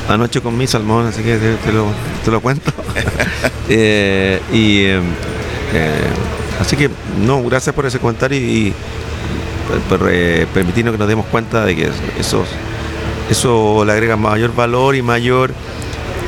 anoche 0.09 0.41
con 0.41 0.57
mi 0.57 0.67
salmón 0.67 1.07
así 1.07 1.23
que 1.23 1.37
te, 1.37 2.31
lo, 2.31 2.41
cuento 2.41 2.73
eh, 3.69 4.41
y 4.53 4.87
así 6.61 6.77
que 6.77 6.91
no 7.25 7.43
gracias 7.45 7.75
por 7.75 7.87
ese 7.87 7.99
comentario 7.99 8.39
y, 8.39 8.73
por, 9.89 10.01
permitirnos 10.55 10.93
que 10.93 10.99
nos 10.99 11.09
demos 11.09 11.27
cuenta 11.27 11.65
de 11.65 11.77
que 11.77 11.91
esos 12.19 12.47
eso 13.31 13.85
le 13.85 13.93
agrega 13.93 14.17
mayor 14.17 14.55
valor 14.55 14.95
y 14.95 15.03
mayor 15.03 15.53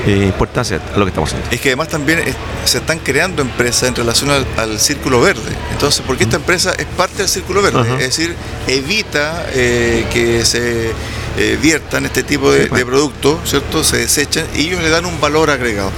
eh, 0.07 0.25
importancia 0.25 0.81
a 0.95 0.99
lo 0.99 1.05
que 1.05 1.11
estamos 1.11 1.31
haciendo. 1.31 1.51
Es 1.55 1.61
que 1.61 1.71
además 1.71 1.89
también 1.89 2.21
se 2.65 2.79
están 2.79 2.99
creando 2.99 3.43
empresas 3.43 3.89
en 3.89 3.95
relación 3.95 4.31
al, 4.31 4.79
círculo 4.79 5.21
verde. 5.21 5.53
Entonces, 5.73 6.03
porque 6.07 6.25
esta 6.25 6.37
empresa 6.37 6.73
es 6.79 6.87
parte 6.87 7.19
del 7.19 7.29
círculo 7.29 7.63
verde, 7.63 7.83
es 7.95 8.17
decir, 8.17 8.35
evita 8.67 9.47
eh, 9.53 10.07
que 10.13 10.45
se 10.45 10.93
eh, 11.39 11.59
viertan 11.61 12.05
este 12.05 12.23
tipo 12.23 12.51
de, 12.53 12.67
pues. 12.67 12.85
productos, 12.85 13.39
¿cierto? 13.49 13.85
Se 13.85 13.99
desechan 13.99 14.47
y 14.55 14.67
ellos 14.67 14.83
le 14.83 14.91
dan 14.91 15.07
un 15.07 15.21
valor 15.21 15.51
agregado. 15.51 15.91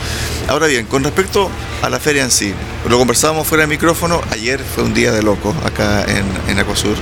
Ahora 0.48 0.66
bien, 0.66 0.86
con 0.86 1.02
respecto 1.02 1.50
a 1.82 1.88
la 1.88 1.98
feria 1.98 2.22
en 2.22 2.30
sí, 2.30 2.52
lo 2.88 2.98
conversábamos 2.98 3.46
fuera 3.46 3.62
de 3.62 3.68
micrófono, 3.68 4.20
ayer 4.30 4.60
fue 4.60 4.84
un 4.84 4.94
día 4.94 5.12
de 5.12 5.22
loco 5.22 5.54
acá 5.64 6.04
en, 6.04 6.24
en 6.48 6.58
Acosur 6.58 6.96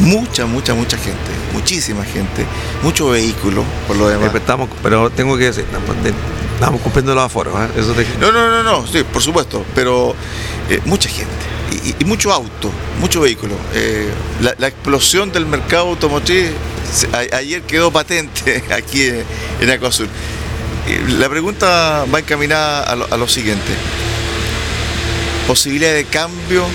mucha, 0.00 0.46
mucha, 0.46 0.74
mucha 0.74 0.96
gente, 0.96 1.30
muchísima 1.52 2.04
gente, 2.04 2.46
mucho 2.82 3.08
vehículo, 3.10 3.64
por 3.86 3.96
lo 3.96 4.08
demás. 4.08 4.30
pero 4.82 5.10
tengo 5.10 5.36
que 5.36 5.44
decir, 5.44 5.64
estamos 6.54 6.80
cumpliendo 6.80 7.14
los 7.14 7.24
aforos. 7.24 7.54
¿eh? 7.54 8.06
No, 8.20 8.32
no, 8.32 8.50
no, 8.50 8.62
no, 8.62 8.86
sí, 8.86 9.04
por 9.04 9.22
supuesto, 9.22 9.64
pero 9.74 10.14
eh, 10.68 10.80
mucha 10.84 11.08
gente 11.08 11.54
y, 11.98 12.04
mucho 12.04 12.32
auto, 12.32 12.70
mucho 13.00 13.20
vehículo. 13.20 13.54
Eh, 13.74 14.08
la, 14.58 14.68
explosión 14.68 15.32
del 15.32 15.46
mercado 15.46 15.88
automotriz 15.88 16.50
ayer 17.32 17.62
quedó 17.62 17.90
patente 17.90 18.62
aquí 18.70 19.04
en, 19.04 19.24
en 19.60 19.70
Acuasur. 19.70 20.08
La 21.18 21.30
pregunta 21.30 22.04
va 22.14 22.18
encaminada 22.18 22.82
a 22.82 23.16
lo, 23.16 23.26
siguiente. 23.26 23.72
¿Posibilidad 25.46 25.94
de 25.94 26.04
cambio, 26.04 26.66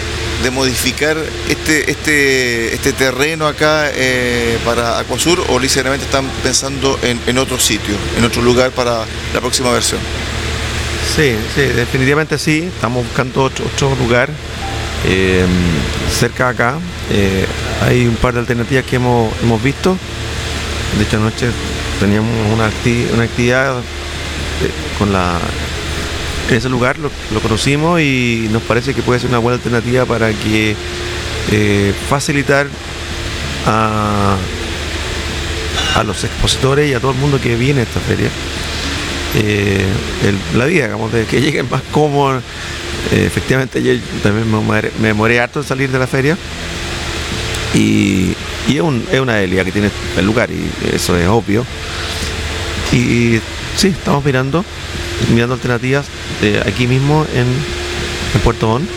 de 0.42 0.50
modificar 0.50 1.16
este, 1.48 1.92
este, 1.92 2.74
este 2.74 2.94
terreno 2.94 3.48
acá 3.48 3.92
eh, 3.94 4.58
para 4.66 4.98
Acuasur 4.98 5.44
o 5.50 5.60
ligeramente 5.60 6.06
están 6.06 6.28
pensando 6.42 7.00
en, 7.04 7.38
otro 7.38 7.60
sitio, 7.60 7.96
en 8.18 8.24
otro 8.24 8.42
lugar 8.42 8.72
para 8.72 9.06
la 9.34 9.40
próxima 9.42 9.72
versión? 9.72 10.00
Sí, 11.16 11.36
sí, 11.54 11.62
definitivamente 11.62 12.40
sí. 12.40 12.70
Estamos 12.74 13.06
buscando 13.06 13.44
otro, 13.44 13.96
lugar 13.96 14.30
eh, 15.06 15.46
cerca 16.12 16.46
de 16.46 16.52
acá. 16.52 16.76
Eh, 17.12 17.46
hay 17.82 18.06
un 18.06 18.16
par 18.16 18.34
de 18.34 18.42
alternativas 18.42 18.86
que 18.86 18.98
hemos, 18.98 19.32
hemos 19.42 19.62
visto. 19.62 19.98
De 20.98 21.04
hecho, 21.04 21.18
anoche 21.18 21.50
teníamos 22.00 22.32
una, 22.54 22.70
una 23.14 23.24
actividad 23.24 23.76
con 24.98 25.14
la 25.14 25.40
en 26.50 26.56
ese 26.56 26.70
lugar 26.70 26.98
lo, 26.98 27.12
conocimos 27.42 28.02
y 28.02 28.48
nos 28.52 28.64
parece 28.64 28.96
que 28.96 29.04
puede 29.04 29.20
ser 29.20 29.30
una 29.30 29.38
buena 29.38 29.58
alternativa 29.58 30.06
para 30.06 30.34
que 30.34 30.76
eh, 31.52 31.94
facilitar 32.10 32.68
a, 33.68 34.36
a, 35.96 36.04
los 36.04 36.24
expositores 36.24 36.90
y 36.90 36.94
a 36.96 37.00
todo 37.00 37.12
el 37.12 37.18
mundo 37.18 37.40
que 37.40 37.56
viene 37.56 37.82
a 37.82 37.84
esta 37.84 38.00
feria 38.00 38.30
eh, 39.36 39.86
la 40.56 40.66
vida, 40.66 40.86
digamos, 40.86 41.12
de 41.12 41.26
que 41.26 41.42
lleguen 41.42 41.70
más 41.70 41.82
cómodos. 41.92 42.44
Eh, 43.12 43.24
efectivamente, 43.26 43.82
yo 43.82 43.94
también 44.22 44.50
me, 44.52 44.82
me 45.00 45.08
demoré 45.08 45.40
harto 45.40 45.60
en 45.60 45.66
salir 45.66 45.90
de 45.90 46.00
la 46.00 46.08
feria 46.08 46.38
y, 47.74 48.36
es, 48.68 48.82
un, 48.82 49.06
es, 49.12 49.20
una 49.20 49.36
delia 49.36 49.64
que 49.64 49.72
tiene 49.72 49.90
el 50.18 50.26
lugar 50.26 50.50
y 50.52 50.96
eso 50.96 51.18
es 51.18 51.28
obvio. 51.28 51.66
Y 52.92 53.40
Sí, 53.80 53.88
estamos 53.88 54.26
mirando, 54.26 54.66
mirando 55.34 55.56
alternativas 55.56 56.06
eh, 56.42 56.62
aquí 56.66 56.86
mismo 56.86 57.26
en, 57.34 57.48
Puerto 58.44 58.68
Montt 58.68 58.90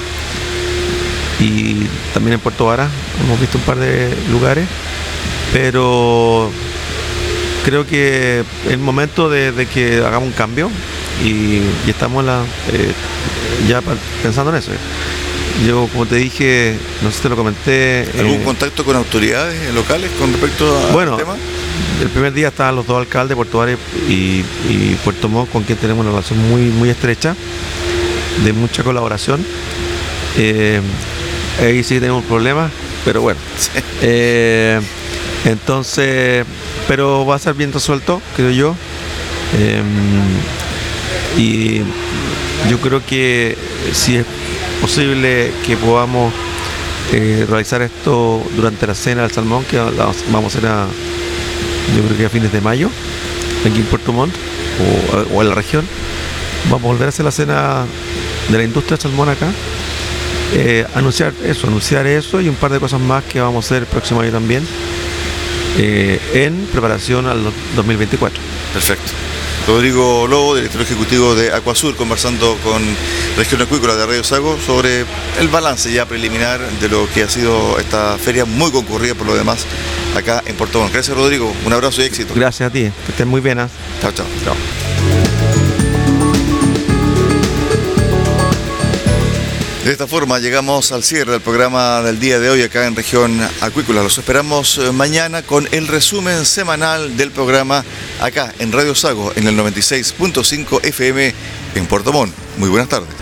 y 1.39 1.87
también 2.13 2.35
en 2.35 2.41
Puerto 2.41 2.67
Vara. 2.67 2.89
Hemos 3.25 3.39
visto 3.39 3.59
un 3.59 3.65
par 3.65 3.79
de 3.79 4.13
lugares, 4.33 4.67
pero 5.53 6.51
creo 7.65 7.87
que 7.87 8.41
es 8.41 8.73
el 8.73 8.79
momento 8.79 9.29
de, 9.29 9.67
que 9.73 9.99
hagamos 9.99 10.29
un 10.29 10.35
cambio 10.35 10.71
y, 11.25 11.61
estamos 11.89 12.25
eh, 12.25 12.93
ya 13.69 13.83
pensando 14.23 14.51
en 14.51 14.59
eso. 14.59 14.73
Yo, 15.67 15.87
como 15.93 16.07
te 16.07 16.17
dije, 16.17 16.75
no 17.03 17.11
sé 17.11 17.17
si 17.17 17.23
te 17.23 17.29
lo 17.29 17.37
comenté. 17.37 18.09
¿Algún 18.19 18.41
eh, 18.41 18.45
contacto 18.45 18.85
con 18.85 18.97
autoridades 18.97 19.73
locales 19.75 20.11
con 20.19 20.33
respecto 20.33 20.77
a 20.77 20.93
bueno, 20.93 21.17
tema? 21.17 21.37
El 22.01 22.09
primer 22.09 22.33
día 22.33 22.49
estaban 22.49 22.75
los 22.75 22.87
dos 22.87 22.99
alcaldes, 22.99 23.37
Puerto 23.37 23.59
Valle 23.59 23.77
y, 24.09 24.43
Puerto 25.05 25.29
Montt, 25.29 25.51
con 25.51 25.63
quien 25.63 25.79
tenemos 25.79 26.03
una 26.03 26.11
relación 26.11 26.39
muy, 26.51 26.63
muy 26.63 26.89
estrecha, 26.89 27.37
de 28.45 28.53
mucha 28.53 28.83
colaboración. 28.83 29.45
Eh, 30.37 30.81
ahí 31.61 31.85
sí 31.85 32.01
tenemos 32.01 32.25
problemas, 32.25 32.71
pero 33.05 33.21
bueno. 33.21 33.39
Eh, 34.05 34.81
entonces, 35.45 36.45
pero 36.93 37.25
va 37.25 37.37
a 37.37 37.39
ser 37.39 37.55
bien 37.55 37.73
resuelto, 37.73 38.21
creo 38.37 38.51
yo. 38.51 38.75
y 41.39 41.79
yo 42.69 42.79
creo 42.83 43.01
que 43.07 43.57
si 43.95 44.17
es 44.17 44.27
posible 44.79 45.53
que 45.65 45.79
podamos 45.79 46.35
eh, 47.15 47.47
realizar 47.49 47.81
esto 47.81 48.43
durante 48.55 48.87
la 48.87 48.95
cena 48.95 49.23
del 49.23 49.31
salmón, 49.31 49.65
que 49.65 49.79
vamos 49.79 50.55
a 50.55 50.59
hacer 50.59 50.67
a, 50.67 50.87
yo 51.97 52.03
creo 52.05 52.19
que 52.19 52.27
a 52.27 52.29
fines 52.29 52.53
de 52.53 52.61
mayo, 52.61 52.91
aquí 53.65 53.79
en 53.79 53.87
Puerto 53.87 54.13
Montt 54.13 54.35
o, 55.35 55.41
en 55.41 55.49
la 55.49 55.55
región. 55.55 55.87
Vamos 56.65 56.85
a 56.85 56.87
volver 56.89 57.07
a 57.07 57.09
hacer 57.09 57.25
la 57.25 57.33
cena 57.33 57.87
de 58.51 58.59
la 58.59 58.65
industria 58.65 58.99
del 58.99 59.03
salmón 59.03 59.31
acá. 59.31 59.51
Eh, 60.53 60.85
anunciar 60.95 61.33
eso, 61.43 61.69
anunciar 61.69 62.07
eso 62.07 62.39
y 62.43 62.51
un 62.51 62.55
par 62.57 62.71
de 62.71 62.79
cosas 62.79 63.01
más 63.01 63.25
que 63.25 63.41
vamos 63.41 63.65
a 63.65 63.67
hacer 63.67 63.79
el 63.79 63.87
próximo 63.89 64.21
año 64.21 64.33
también 64.33 64.63
eh, 65.79 66.21
en 66.35 66.67
preparación 66.67 67.27
al 67.27 67.43
2024. 67.77 68.39
Perfecto. 68.73 69.13
Rodrigo 69.67 70.27
Lobo, 70.27 70.57
director 70.57 70.83
ejecutivo 70.83 71.35
de 71.37 71.53
Acuasur, 71.53 71.95
conversando 71.95 72.57
con 72.65 72.83
Región 73.37 73.63
Acuícola 73.63 73.95
de 73.95 74.07
Radio 74.07 74.25
Sago 74.25 74.59
sobre 74.59 75.05
el 75.39 75.49
balance 75.49 75.93
ya 75.93 76.05
preliminar 76.07 76.61
de 76.81 76.89
lo 76.89 77.09
que 77.09 77.23
ha 77.23 77.29
sido 77.29 77.79
esta 77.79 78.19
feria 78.19 78.45
muy 78.45 78.73
concurrida 78.73 79.15
por 79.15 79.27
lo 79.27 79.37
demás 79.37 79.65
acá 80.17 80.43
en 80.47 80.57
Puerto 80.57 80.81
Montt. 80.81 80.93
Gracias 80.93 81.17
Rodrigo, 81.17 81.53
un 81.65 81.73
abrazo 81.73 82.03
y 82.03 82.07
éxito. 82.07 82.35
Gracias 82.35 82.71
a 82.71 82.73
ti, 82.73 82.91
que 83.07 83.13
estés 83.13 83.27
muy 83.27 83.41
bien. 83.41 83.61
¿ah? 83.61 83.69
Chao, 84.01 84.11
chao. 84.13 84.27
Chao. 84.45 84.92
De 89.85 89.91
esta 89.91 90.07
forma 90.07 90.39
llegamos 90.39 90.93
al 90.93 91.03
cierre 91.03 91.33
del 91.33 91.41
programa 91.41 92.03
del 92.03 92.21
día 92.21 92.39
de 92.39 92.49
hoy 92.49 92.63
acá 92.63 92.87
en 92.87 92.95
región 92.95 93.41
acuícola. 93.61 94.01
Los 94.05 94.17
esperamos 94.17 94.79
eh, 94.79 94.93
mañana 94.93 95.43
con 95.43 95.69
el 95.73 95.89
resumen 95.89 96.45
semanal 96.45 97.17
del 97.17 97.33
programa 97.33 97.85
acá 98.21 98.55
en 98.61 98.71
Radio 98.71 98.95
Sago 98.95 99.33
en 99.35 99.49
el 99.49 99.59
96.5 99.59 100.85
FM 100.85 101.35
en 101.75 101.87
Puerto 101.87 102.13
Montt. 102.13 102.33
Muy 102.59 102.69
buenas 102.69 102.89
tardes. 102.89 103.22